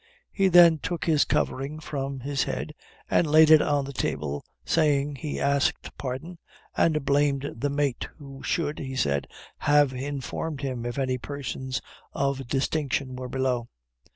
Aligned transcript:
He 0.31 0.47
then 0.47 0.79
took 0.79 1.05
his 1.05 1.25
covering 1.25 1.79
from 1.79 2.21
his 2.21 2.45
head 2.45 2.73
and 3.07 3.27
laid 3.29 3.51
it 3.51 3.61
on 3.61 3.85
the 3.85 3.93
table, 3.93 4.43
saying, 4.65 5.17
he 5.17 5.39
asked 5.39 5.95
pardon, 5.95 6.39
and 6.75 7.05
blamed 7.05 7.47
the 7.57 7.69
mate, 7.69 8.07
who 8.17 8.41
should, 8.41 8.79
he 8.79 8.95
said, 8.95 9.27
have 9.59 9.93
informed 9.93 10.61
him 10.61 10.87
if 10.87 10.97
any 10.97 11.19
persons 11.19 11.81
of 12.13 12.47
distinction 12.47 13.15
were 13.15 13.29
below. 13.29 13.69